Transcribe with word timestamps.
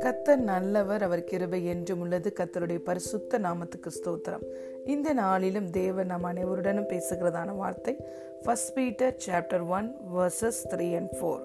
கத்தர் 0.00 0.36
நல்லவர் 0.36 1.02
அவர் 1.02 1.24
கிருபை 1.24 1.66
என்றும் 1.66 2.00
உள்ளது. 2.00 2.32
கத்தருடைய 2.36 2.78
பரிசுத்த 2.78 3.38
நாமத்துக்கு 3.38 3.90
ஸ்தோத்திரம். 3.90 4.44
இந்த 4.86 5.12
நாளிலும் 5.12 5.70
தேவன் 5.70 6.06
நம் 6.06 6.24
அனைவருடனும் 6.24 6.88
பேசுகிறதான 6.88 7.56
வார்த்தை 7.56 7.96
first 8.42 8.74
Peter 8.74 9.16
chapter 9.26 9.66
one 9.66 9.94
verses 10.16 10.62
three 10.68 10.94
and 10.96 11.12
four 11.20 11.42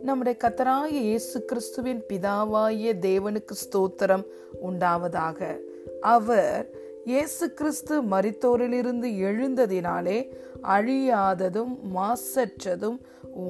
நம்முடைய 0.00 0.38
கத்தராய 0.44 0.90
இயேசு 0.90 1.44
கிறிஸ்துவின் 1.44 2.02
பிதாவாய 2.08 2.94
தேவனுக்கு 3.00 3.54
ஸ்தோத்திரம் 3.64 4.26
உண்டாவதாக. 4.68 5.60
அவர் 6.00 6.80
இயேசு 7.04 7.54
கிறிஸ்து 7.54 8.02
மரித்தோரிலிருந்து 8.02 9.08
எழுந்ததினாலே 9.28 10.32
அழியாததும் 10.62 11.78
மாசற்றதும் 11.94 12.98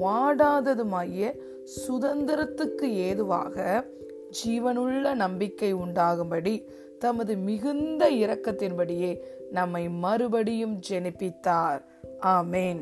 வாடாததுமாகிய 0.02 1.26
சுதந்திரத்துக்கு 1.84 2.86
ஏதுவாக 3.08 3.56
ஜீவனுள்ள 4.38 5.14
நம்பிக்கை 5.14 5.72
உண்டாகும்படி 5.74 6.54
தமது 6.98 7.36
மிகுந்த 7.36 8.04
இரக்கத்தின்படியே 8.22 9.10
நம்மை 9.50 9.88
மறுபடியும் 9.88 10.76
ஜெனிப்பித்தார் 10.88 11.82
amen 12.36 12.80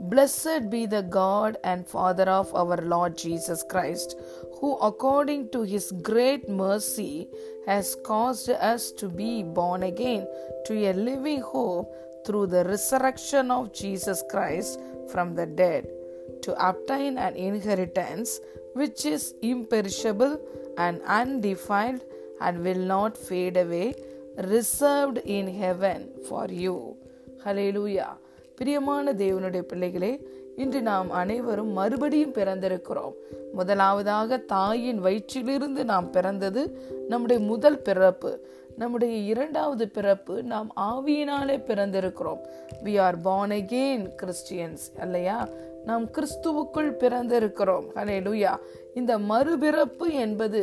Blessed 0.00 0.68
be 0.68 0.84
the 0.84 1.02
God 1.02 1.56
and 1.64 1.86
Father 1.86 2.24
of 2.30 2.54
our 2.54 2.76
Lord 2.76 3.16
Jesus 3.16 3.62
Christ, 3.62 4.14
who 4.60 4.76
according 4.76 5.48
to 5.50 5.62
his 5.62 5.90
great 6.02 6.48
mercy 6.50 7.28
has 7.66 7.96
caused 8.04 8.50
us 8.50 8.92
to 8.92 9.08
be 9.08 9.42
born 9.42 9.82
again 9.84 10.26
to 10.66 10.74
a 10.86 10.92
living 10.92 11.40
hope 11.42 11.94
through 12.25 12.47
the 12.47 12.63
resurrection 12.65 13.51
of 13.51 13.73
Jesus 13.73 14.23
Christ 14.31 14.79
from 15.11 15.35
the 15.35 15.47
dead, 15.61 15.83
to 16.43 16.51
obtain 16.69 17.17
an 17.17 17.35
inheritance 17.35 18.39
which 18.73 19.05
is 19.05 19.23
imperishable 19.43 20.33
and 20.77 21.01
undefiled 21.19 22.01
and 22.41 22.63
will 22.63 22.83
not 22.95 23.17
fade 23.17 23.57
away, 23.57 23.87
reserved 24.37 25.17
in 25.37 25.47
heaven 25.61 25.99
for 26.29 26.45
you. 26.63 26.75
Hallelujah. 27.45 28.11
பிரியமான 28.57 29.13
தேவனுடைய 29.13 29.61
பிள்ளைகளே 29.61 30.11
இன்று 30.61 30.79
நாம் 30.81 31.09
அனைவரும் 31.11 31.71
மறுபடியும் 31.71 32.33
பிறந்திருக்கிறோம் 32.33 33.15
முதலாவதாக 33.53 34.37
தாயின் 34.53 34.99
வயிற்றிலிருந்து 35.05 35.83
நாம் 35.83 36.09
பிறந்தது 36.09 36.61
நம்முடைய 37.11 37.39
முதல் 37.51 37.83
பிறப்பு 37.87 38.31
நம்முடைய 38.81 39.13
இரண்டாவது 39.31 39.85
பிறப்பு 39.95 40.35
நாம் 40.51 40.69
ஆவியினாலே 40.89 41.55
பிறந்திருக்கிறோம். 41.69 42.41
We 42.83 42.93
are 43.05 43.17
born 43.25 43.53
again 43.57 44.05
Christians 44.21 44.85
இல்லையா 45.01 45.39
நாம் 45.85 46.05
கிறிஸ்துவுக்குள் 46.15 46.89
பிறந்திருக்கிறோம். 47.03 47.85
ஹலே 47.95 48.17
லூயா 48.27 48.53
இந்த 48.99 49.13
மறுபிறப்பு 49.31 50.07
என்பது 50.25 50.61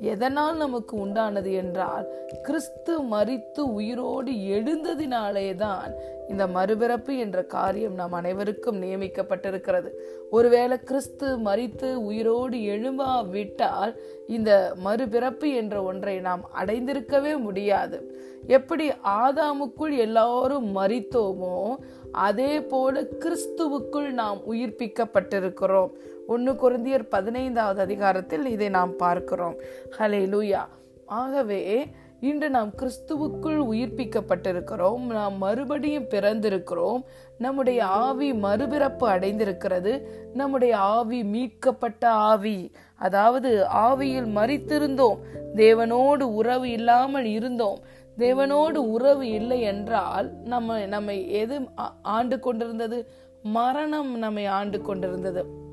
எதனால் 0.00 0.56
நமக்கு 0.56 1.06
உண்டானது 1.06 1.52
என்றால் 1.52 2.06
கிறிஸ்து 2.42 3.02
மறித்து 3.02 3.58
உயிரோடு 3.58 4.32
எழுந்ததினாலே 4.32 5.54
தான் 5.54 5.92
இந்த 6.28 6.46
மறுபிறப்பு 6.46 7.18
என்ற 7.18 7.42
காரியம் 7.42 7.94
நாம் 7.94 8.12
அனைவருக்கும் 8.12 8.82
நியமிக்கப்பட்டிருக்கிறது. 8.82 9.90
ஒருவேளை 10.30 10.78
கிறிஸ்து 10.78 11.36
மறித்து 11.38 11.94
உயிரோடு 11.94 12.56
எழும்பா 12.56 13.28
விட்டால் 13.28 14.00
இந்த 14.26 14.72
மறுபிறப்பு 14.84 15.54
என்ற 15.54 15.82
ஒன்றை 15.82 16.20
நாம் 16.20 16.50
அடைந்திருக்கவே 16.62 17.38
முடியாது. 17.38 18.14
எப்படி 18.46 18.92
ஆதாமுக்குள் 19.04 19.96
எல்லாரும் 19.96 20.76
மறித்தோமோ 20.76 21.74
அதே 22.12 22.60
போல 22.60 23.00
கிறிஸ்துவுக்குள் 23.02 24.10
நாம் 24.10 24.38
உயிர்ப்பிக்கப்பட்டிருக்கிறோம். 24.52 25.90
ஒன்று 26.26 26.52
குருந்தியர் 26.52 27.08
பதினைந்தாவது 27.08 27.80
அதிகாரத்தில் 27.80 28.46
இதை 28.46 28.68
நாம் 28.68 28.96
பார்க்கிறோம். 28.96 29.54
ஹலே 29.98 30.22
லூயா 30.34 30.62
ஆகவே 31.06 31.86
இன்று 32.20 32.50
நாம் 32.50 32.70
கிறிஸ்துவுக்குள் 32.78 33.58
உயிர்ப்பிக்கப்பட்டிருக்கிறோம். 33.72 34.98
நாம் 34.98 35.36
மறுபடியும் 35.38 36.08
பிறந்திருக்கிறோம். 36.10 37.02
நம்முடைய 37.38 37.86
ஆவி 37.86 38.32
மறுபிறப்பு 38.32 39.06
அடைந்திருக்கிறது. 39.14 39.92
நம்முடைய 40.34 40.76
ஆவி 40.76 41.24
மீட்கப்பட்ட 41.24 42.08
ஆவி. 42.08 42.72
அதாவது 42.94 43.66
ஆவியில் 43.74 44.30
மறித்திருந்தோம் 44.38 45.18
தேவனோடு 45.54 46.22
உறவு 46.22 46.70
இல்லாமல் 46.70 47.24
இருந்தோம். 47.24 47.78
தேவனோடு 48.18 48.80
உறவு 48.94 49.28
இல்லை 49.28 49.60
என்றால் 49.60 50.32
நம்ம 50.44 50.86
நம்மை 50.86 51.30
எது 51.32 51.60
ஆண்டு 52.02 52.38
கொண்டிருந்தது? 52.38 52.98
மரணம் 53.42 54.18
நம்மை 54.18 54.46
ஆண்டு 54.46 54.80
கொண்டிருந்தது. 54.80 55.64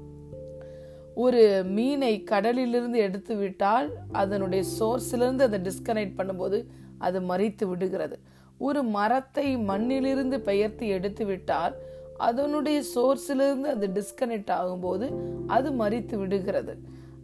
ஒரு 1.16 1.64
மீனை 1.66 2.24
கடலிலிருந்து 2.24 3.00
எடுத்து 3.00 3.36
விட்டால் 3.36 3.90
அதனுடைய 4.12 4.64
சோர்ஸிலிருந்து 4.80 5.42
அதை 5.42 5.60
டிஸ்கனெக்ட் 5.60 6.18
பண்ணும்போது 6.18 6.66
அது 6.98 7.20
மறித்து 7.20 7.66
விடுகிறது. 7.66 8.20
ஒரு 8.58 8.84
மரத்தை 8.84 9.58
மண்ணிலிருந்து 9.58 10.40
பெயர்த்து 10.40 10.88
எடுத்து 10.88 11.26
விட்டால் 11.26 11.76
அதனுடைய 12.18 12.82
சோர்ஸிலிருந்து 12.96 13.70
அது 13.76 13.88
டிஸ்கனெக்ட் 13.88 14.52
ஆகும்போது 14.58 15.08
அது 15.48 15.70
மறித்து 15.72 16.16
விடுகிறது. 16.18 16.76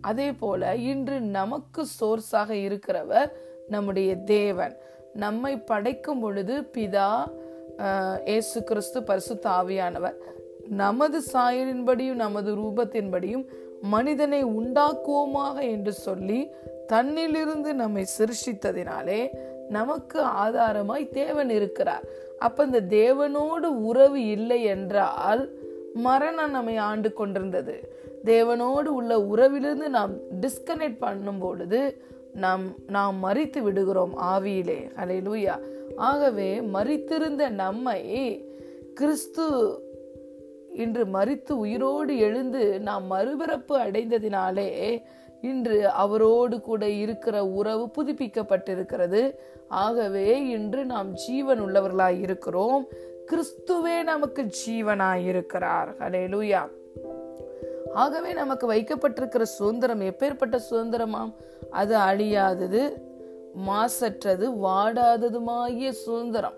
அதே 0.01 0.31
போல 0.31 0.75
இன்று 0.75 1.21
நமக்கு 1.21 1.85
சோர்ஸாக 1.99 2.49
இருக்கிறவர் 2.67 3.31
நம்முடைய 3.67 4.15
தேவன். 4.15 4.75
நம்மை 5.13 5.57
படைக்கும் 5.57 6.19
பொழுது 6.19 6.69
பிதா 6.73 7.09
ஏசு 8.25 8.63
கிறிஸ்து 8.63 9.03
பரிசுத்த 9.03 9.49
ஆவியானவர். 9.49 10.17
நமது 10.83 11.21
சாயலின்படியும் 11.33 12.21
நமது 12.25 12.55
ரூபத்தின்படியும் 12.55 13.45
மனிதனை 13.81 14.45
உண்டாக்குவோமாக 14.45 15.61
என்று 15.61 15.93
சொல்லி 15.93 16.51
தன்னிலிருந்து 16.87 17.73
நம்மை 17.73 18.05
சிருஷித்ததினாலே 18.17 19.27
நமக்கு 19.69 20.21
ஆதாரமாய் 20.21 21.09
தேவன் 21.09 21.49
இருக்கிறார். 21.49 22.03
அப்ப 22.39 22.63
இந்த 22.63 22.81
தேவனோடு 22.81 23.67
உறவு 23.81 24.25
இல்லை 24.25 24.63
என்றால் 24.63 25.53
மரணம் 25.93 26.51
நம்மை 26.51 26.77
ஆண்டு 26.77 27.13
கொண்டிருந்தது. 27.13 27.93
தேவனோடு 28.25 28.85
உள்ள 28.85 29.17
உறவிலிருந்து 29.17 29.87
நாம் 29.89 30.11
டிஸ்கனெக்ட் 30.41 30.97
பண்ணும் 30.99 31.39
பொழுது 31.39 32.03
நாம் 32.33 32.61
நாம் 32.87 33.23
மறித்து 33.23 33.59
விடுகிறோம் 33.59 34.17
ஆவியிலே. 34.17 34.95
அலை 34.95 35.17
லூயா 35.17 35.59
ஆகவே 35.95 36.59
மறித்திருந்த 36.59 37.49
நம்மை 37.49 38.01
கிறிஸ்து 38.93 39.45
இன்று 40.73 41.05
மறித்து 41.05 41.51
உயிரோடு 41.51 42.17
எழுந்து 42.17 42.79
நாம் 42.79 43.11
மறுபிறப்பு 43.11 43.71
அடைந்ததினாலே 43.71 45.01
இன்று 45.41 45.89
அவரோடு 45.89 46.61
கூட 46.61 46.89
இருக்கிற 46.89 47.45
உறவு 47.45 47.89
புதுப்பிக்கப்பட்டிருக்கிறது. 47.97 49.35
ஆகவே 49.67 50.47
இன்று 50.47 50.85
நாம் 50.85 51.13
ஜீவன் 51.13 51.61
உள்ளவர்களாய் 51.61 52.19
இருக்கிறோம். 52.19 52.87
கிறிஸ்துவே 53.25 54.03
நமக்கு 54.03 54.49
ஜீவனாய் 54.67 55.25
இருக்கிறார். 55.25 55.97
ஹலே 55.97 56.69
ஆகவே 57.93 58.33
நமக்கு 58.33 58.71
வைக்கப்பட்டிருக்கிற 58.71 59.41
சுதந்திரம் 59.41 60.01
எப்பேற்பட்ட 60.01 60.59
சுதந்திரமாம் 60.71 61.33
அது 61.69 61.97
அழியாதது 61.97 63.01
மாசற்றது 63.67 64.51
வாடாததுமாகிய 64.63 65.89
சுதந்திரம். 65.89 66.53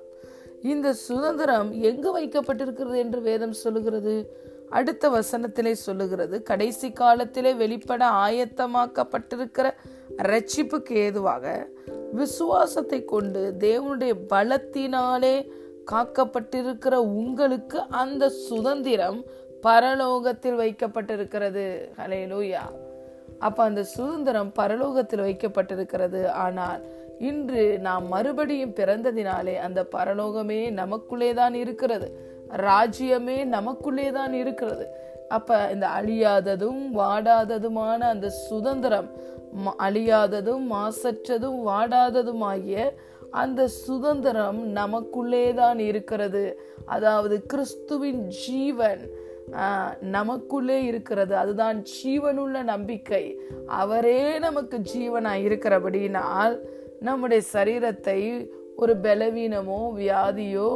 இந்த 0.62 0.94
சுதந்திரம் 0.94 1.82
எங்கு 1.82 2.20
வைக்கப்பட்டிருக்கிறது 2.20 2.96
என்று 2.96 3.22
வேதம் 3.22 3.52
சொல்லுகிறது? 3.52 4.40
அடுத்த 4.70 5.10
வசனத்திலே 5.10 5.72
சொல்லுகிறது 5.72 6.44
கடைசி 6.44 6.92
காலத்திலே 6.92 7.54
வெளிப்பட 7.54 8.10
ஆயத்தமாக்கப்பட்டிருக்கிற 8.10 9.72
ரட்சிப்புக்கு 10.18 10.92
ஏதுவாக 10.92 11.68
விசுவாசத்தை 12.12 13.06
கொண்டு 13.06 13.56
தேவனுடைய 13.60 14.14
பலத்தினாலே 14.30 15.50
காக்கப்பட்டிருக்கிற 15.92 16.96
உங்களுக்கு 16.96 17.80
அந்த 17.90 18.30
சுதந்திரம் 18.30 19.26
பரலோகத்தில் 19.64 20.56
வைக்கப்பட்டிருக்கிறது. 20.56 21.92
ஹலே 21.98 22.26
லூயா 22.26 22.90
அப்போ 23.48 23.62
அந்த 23.70 23.82
சுதந்திரம் 23.96 24.52
பரலோகத்தில் 24.60 25.26
வைக்கப்பட்டிருக்கிறது. 25.28 26.22
ஆனால் 26.44 26.82
இன்று 27.30 27.64
நாம் 27.88 28.06
மறுபடியும் 28.14 28.76
பிறந்ததினாலே 28.80 29.56
அந்த 29.68 29.80
பரலோகமே 29.96 30.62
நமக்குள்ளே 30.82 31.32
தான் 31.42 31.56
இருக்கிறது. 31.64 32.08
ராஜ்யமே 32.68 33.38
நமக்குள்ளே 33.58 34.08
தான் 34.20 34.34
இருக்கிறது. 34.42 34.86
அப்ப 35.38 35.60
இந்த 35.74 35.88
அழியாததும் 36.00 36.82
வாடாததுமான 37.00 38.00
அந்த 38.14 38.30
சுதந்திரம் 38.48 39.10
அழியாததும் 39.88 40.66
மாசற்றதும் 40.74 41.60
வாடாததும் 41.70 42.44
ஆகிய 42.52 42.84
அந்த 43.42 43.62
சுதந்திரம் 43.86 44.60
நமக்குள்ளே 44.80 45.46
தான் 45.62 45.80
இருக்கிறது. 45.90 46.44
அதாவது 46.96 47.36
கிறிஸ்துவின் 47.52 48.24
ஜீவன் 48.42 49.04
நமக்குள்ளே 50.16 50.78
இருக்கிறது. 50.90 51.34
அதுதான் 51.36 51.78
ஜீவனுள்ள 51.94 52.58
நம்பிக்கை. 52.74 53.24
அவரே 53.82 54.22
நமக்கு 54.40 54.78
ஜீவனா 54.94 55.34
இருக்கிறபடினால் 55.48 56.56
நம்முடைய 57.08 57.42
சரீரத்தை 57.54 58.20
ஒரு 58.76 58.94
பலவீனமோ 59.06 59.82
வியாதியோ 60.00 60.70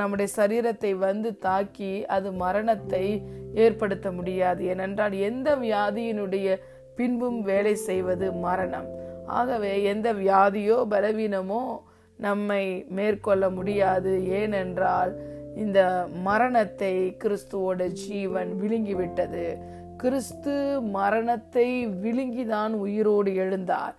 நம்முடைய 0.00 0.28
சரீரத்தை 0.36 0.90
வந்து 0.98 1.30
தாக்கி 1.38 1.92
அது 2.14 2.28
மரணத்தை 2.44 3.04
ஏற்படுத்த 3.64 4.08
முடியாது. 4.12 4.60
ஏனென்றால் 4.72 5.14
எந்த 5.28 5.48
வியாதியினுடைய 5.56 6.56
பின்பும் 6.98 7.38
வேலை 7.42 7.74
செய்வது 7.88 8.26
மரணம். 8.46 8.88
ஆகவே 9.38 9.74
எந்த 9.92 10.08
வியாதியோ 10.12 10.78
பலவீனமோ 10.94 11.62
நம்மை 12.16 12.64
மேற்கொள்ள 12.98 13.44
முடியாது. 13.50 14.12
ஏனென்றால் 14.40 15.12
இந்த 15.56 16.06
மரணத்தை 16.22 17.16
கிறிஸ்துவோட 17.24 17.86
ஜீவன் 17.86 18.50
விழுங்கிவிட்டது. 18.62 19.44
கிறிஸ்து 19.96 20.80
மரணத்தை 20.80 21.86
விழுங்கிதான் 21.86 22.72
உயிரோடு 22.72 23.30
எழுந்தார். 23.30 23.94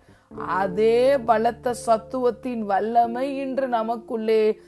அதே 0.46 1.18
பலத்த 1.18 1.74
சத்துவத்தின் 1.86 2.58
வல்லமை 2.58 3.36
இன்று 3.36 3.68
நமக்குள்ளே 3.68 4.60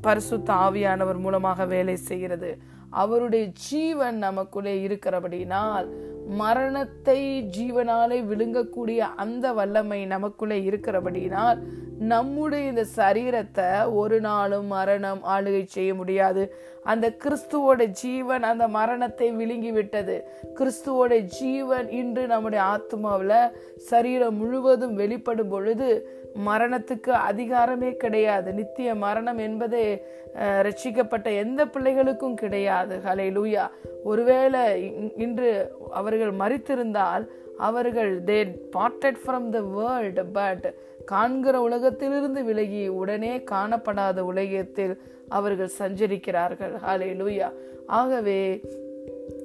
பரிசுத்த 0.00 0.52
ஆவியானவர் 0.52 1.18
மூலமாக 1.18 1.64
வேலை 1.64 1.96
செய்கிறது. 1.96 2.58
அவருடைய 2.90 3.44
ஜீவன் 3.46 4.16
நமக்குள்ளே 4.16 4.86
இருக்கிறபடினால் 4.86 5.88
மரணத்தை 6.28 7.50
ஜீவனாலே 7.58 8.24
விழுங்கக்கூடிய 8.24 8.98
அந்த 8.98 9.52
வல்லமை 9.52 10.06
நமக்குள்ளே 10.06 10.58
இருக்கிறபடினால் 10.60 11.62
நம்முடைய 11.98 12.68
இந்த 12.68 12.86
சரீரத்தை 12.96 13.94
ஒரு 13.94 14.20
நாளும் 14.20 14.66
மரணம் 14.66 15.22
ஆளுகை 15.24 15.64
செய்ய 15.64 15.94
முடியாது. 15.94 16.54
அந்த 16.84 17.16
கிறிஸ்துவோட 17.24 17.84
ஜீவன் 17.84 18.42
அந்த 18.42 18.68
மரணத்தை 18.68 19.30
விழுங்கி 19.30 19.72
விட்டது 19.72 20.24
கிறிஸ்துவோட 20.58 21.24
ஜீவன் 21.24 21.88
இன்று 21.88 22.26
நம்முடைய 22.26 22.64
ஆத்மாவில் 22.64 23.52
சரீரம் 23.76 24.36
முழுவதும் 24.36 24.94
வெளிப்படும் 24.94 25.48
பொழுது 25.48 26.20
மரணத்துக்கு 26.48 27.12
அதிகாரமே 27.30 27.90
கிடையாது. 27.96 28.52
நித்திய 28.52 28.94
மரணம் 28.94 29.38
என்பதே 29.38 29.86
ரட்சிக்கப்பட்ட 30.66 31.28
எந்த 31.36 31.64
பிள்ளைகளுக்கும் 31.64 32.34
கிடையாது. 32.34 33.00
ஹலை 33.04 33.28
லூயா 33.36 33.64
ஒருவேளை 34.04 34.62
இன்று 35.16 35.50
அவர்கள் 35.90 36.32
மறித்திருந்தால் 36.32 37.26
அவர்கள் 37.58 38.12
they 38.24 38.38
parted 38.76 39.20
from 39.24 39.48
the 39.48 39.60
world 39.60 40.20
but 40.32 40.74
காண்கிற 41.04 41.60
உலகத்திலிருந்து 41.60 42.44
விலகி 42.44 42.88
உடனே 42.88 43.38
காணப்படாத 43.50 44.18
உலகத்தில் 44.18 44.94
அவர்கள் 45.28 45.76
சஞ்சரிக்கிறார்கள். 45.78 46.74
ஹலே 46.86 47.10
லூயா 47.20 47.50
ஆகவே 47.86 48.40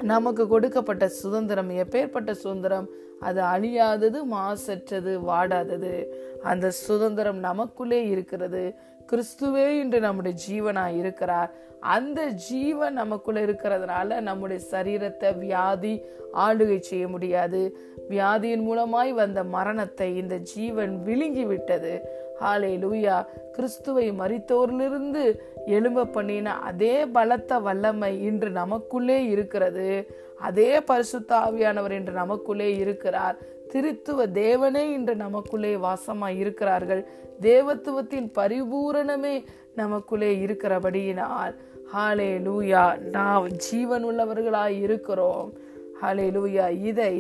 நமக்கு 0.03 0.47
கொடுக்கப்பட்ட 0.47 1.07
சுதந்திரம் 1.07 1.69
எப்பேற்பட்ட 1.69 2.31
சுதந்திரம்? 2.31 2.89
அது 3.19 3.41
அழியாதது 3.41 4.19
மாசற்றது 4.31 5.19
வாடாதது. 5.27 6.05
அந்த 6.43 6.71
சுதந்திரம் 6.71 7.37
நமக்குள்ளே 7.37 8.07
இருக்கிறது. 8.07 8.73
கிறிஸ்துவே 9.11 9.67
இன்று 9.67 9.99
நம்முடைய 9.99 10.37
ஜீவனா 10.49 10.97
இருக்கிறார். 10.97 11.51
அந்த 11.79 12.25
ஜீவன் 12.25 12.93
நமக்குள்ள 12.93 13.45
இருக்கிறதுனால 13.45 14.19
நம்முடைய 14.19 14.63
சரீரத்தை 14.71 15.37
வியாதி 15.37 16.01
ஆளுகை 16.33 16.79
செய்ய 16.79 17.07
முடியாது. 17.07 17.77
வியாதியின் 18.09 18.63
மூலமாய் 18.63 19.13
வந்த 19.13 19.43
மரணத்தை 19.43 20.17
இந்த 20.17 20.35
ஜீவன் 20.35 21.03
விழுங்கி 21.03 21.45
விட்டது 21.45 22.01
ஹாலே 22.41 22.77
லூயா 22.77 23.25
கிறிஸ்துவை 23.51 24.11
மறித்தோரிலிருந்து 24.11 25.37
எலும்ப 25.67 26.11
பண்ணின 26.11 26.59
அதே 26.59 27.05
பலத்த 27.05 27.59
வல்லமை 27.59 28.23
இன்று 28.23 28.49
நமக்குள்ளே 28.49 29.25
இருக்கிறது. 29.25 30.07
அதே 30.37 30.79
பரிசுத்தாவியானவர் 30.79 31.91
இன்று 31.91 32.13
நமக்குள்ளே 32.13 32.77
இருக்கிறார். 32.77 33.37
திருத்துவ 33.73 34.27
தேவனே 34.27 34.91
இன்று 34.91 35.15
நமக்குள்ளே 35.15 35.75
வாசமாய் 35.75 36.37
இருக்கிறார்கள். 36.37 37.07
தேவத்துவத்தின் 37.41 38.31
பரிபூரணமே 38.35 39.43
நமக்குள்ளே 39.75 40.37
இருக்கிறபடியினால். 40.37 41.55
ஹாலே 41.95 42.37
லூயா 42.37 42.97
நாம் 42.97 43.51
ஜீவன் 43.51 44.05
உள்ளவர்களாய் 44.05 44.79
இருக்கிறோம். 44.79 45.53
ஹலெலூயா 46.01 46.65
இதை 46.89 47.13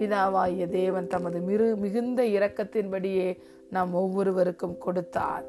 பிதாவாய 0.00 0.66
தேவன் 0.68 1.06
தமது 1.06 1.38
மிரு 1.48 1.66
மிகுந்த 1.76 2.22
இரக்கத்தின்படியே 2.36 3.28
நாம் 3.70 3.94
ஒவ்வொருவருக்கும் 3.94 4.78
கொடுத்தார். 4.78 5.44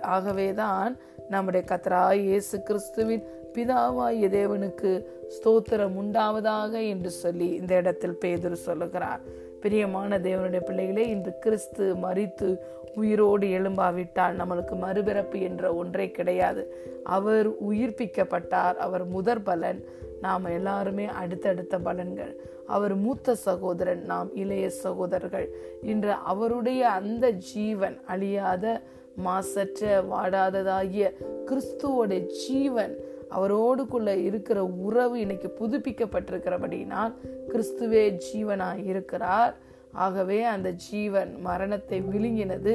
ஆகவேதான் 0.00 0.92
நம்முடைய 1.28 1.66
கத்தராய் 1.70 2.22
இயேசு 2.28 2.62
கிறிஸ்துவின் 2.62 3.24
பிதாவாய 3.54 4.28
தேவனுக்கு 4.38 4.90
ஸ்தோத்திரம் 5.34 5.96
உண்டாவதாக 6.02 6.72
என்று 6.88 7.10
சொல்லி 7.10 7.48
இந்த 7.60 7.72
இடத்தில் 7.74 8.20
பேதுரு 8.24 8.58
சொல்லுகிறார். 8.68 9.22
பிரியமான 9.60 10.18
தேவனுடைய 10.18 10.60
பிள்ளைகளே 10.60 11.08
இன்று 11.08 11.32
கிறிஸ்து 11.38 11.84
மறித்து 12.02 12.48
உயிரோடு 12.94 13.46
எழும்பாவிட்டால் 13.58 14.38
நம்மளுக்கு 14.40 14.74
மறுபிறப்பு 14.84 15.38
என்ற 15.40 15.74
ஒன்றே 15.74 16.10
கிடையாது. 16.10 16.62
அவர் 17.04 17.48
உயிர்ப்பிக்கப்பட்டார் 17.70 18.78
அவர் 18.86 19.04
முதற் 19.06 19.44
பலன் 19.44 19.80
நாம் 20.22 20.44
எல்லாருமே 20.44 21.06
அடுத்தடுத்த 21.06 21.78
பலன்கள். 21.78 22.32
அவர் 22.66 22.94
மூத்த 22.94 23.34
சகோதரன் 23.34 24.02
நாம் 24.02 24.28
இளைய 24.34 24.70
சகோதரர்கள். 24.70 25.48
இன்று 25.82 26.12
அவருடைய 26.12 26.82
அந்த 26.90 27.30
ஜீவன் 27.30 27.96
அழியாத 28.06 28.80
மாசற்ற 29.16 30.02
வாடாததாகிய 30.02 31.06
கிறிஸ்துவோட 31.46 32.12
ஜீவன் 32.26 32.94
அவரோடுக்குள்ள 33.36 34.10
இருக்கிற 34.22 34.58
உறவு 34.64 35.20
இன்னைக்கு 35.20 35.48
புதுப்பிக்கப்பட்டிருக்கிறபடினால் 35.60 37.12
கிறிஸ்துவே 37.48 38.04
ஜீவனாய் 38.26 38.84
இருக்கிறார். 38.84 39.54
ஆகவே 39.92 40.42
அந்த 40.42 40.68
ஜீவன் 40.70 41.30
மரணத்தை 41.40 41.98
விழுங்கினது. 42.00 42.74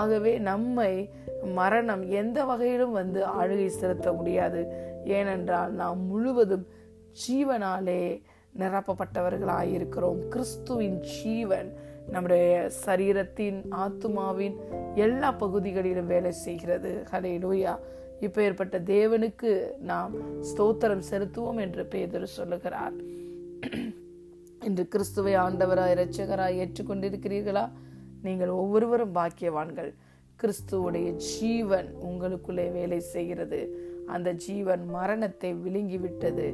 ஆகவே 0.00 0.38
நம்மை 0.38 0.92
மரணம் 1.54 2.02
எந்த 2.10 2.38
வகையிலும் 2.44 2.92
வந்து 2.92 3.20
ஆளுகை 3.40 3.66
செலுத்த 3.66 4.12
முடியாது. 4.12 4.86
ஏனென்றால் 5.04 5.72
நாம் 5.72 6.00
முழுவதும் 6.06 6.66
ஜீவனாலே 7.12 8.22
நிரப்பப்பட்டவர்களாக 8.58 9.72
இருக்கிறோம் 9.72 10.28
கிறிஸ்துவின் 10.28 11.00
ஜீவன் 11.00 11.72
நம்முடைய 12.10 12.70
சரீரத்தின் 12.86 13.62
ஆத்மாவின் 13.70 14.56
எல்லா 14.94 15.32
பகுதிகளிலும் 15.32 16.06
வேலை 16.06 16.32
செய்கிறது. 16.32 17.04
ஹலே 17.12 17.32
லூயா 17.44 17.78
இப்போ 18.20 18.42
ஏற்பட்ட 18.42 18.80
தேவனுக்கு 18.80 19.70
நாம் 19.78 20.14
ஸ்தோத்திரம் 20.42 21.02
செலுத்துவோம் 21.10 21.60
என்று 21.60 21.86
பேதர் 21.86 22.26
சொல்லுகிறார். 22.26 22.92
இன்று 24.64 24.88
கிறிஸ்துவை 24.88 25.34
ஆண்டவராய் 25.36 25.94
இரட்சகராய் 25.94 26.58
ஏற்றுக்கொண்டிருக்கிறீர்களா? 26.62 27.70
நீங்கள் 28.22 28.48
ஒவ்வொருவரும் 28.48 29.14
பாக்கியவான்கள். 29.14 29.94
கிறிஸ்துவுடைய 30.40 31.08
ஜீவன் 31.16 31.88
உங்களுக்குள்ளே 32.08 32.72
வேலை 32.72 33.00
செய்கிறது. 33.00 33.60
அந்த 34.06 34.32
ஜீவன் 34.32 34.84
மரணத்தை 34.86 35.54
விழுங்கி 35.54 35.98
விட்டது 35.98 36.46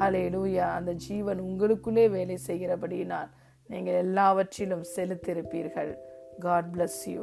ஹலே 0.00 0.22
லூயா 0.34 0.66
அந்த 0.78 0.92
ஜீவன் 0.92 1.40
உங்களுக்குள்ளே 1.40 2.10
வேலை 2.10 2.38
செய்கிறபடியினால் 2.46 3.32
நீங்கள் 3.70 3.94
எல்லாவற்றிலும் 3.94 4.84
செலுத்திருப்பீர்கள் 4.96 5.92
காட் 6.40 6.70
பிளஸ் 6.74 7.02
யூ 7.08 7.22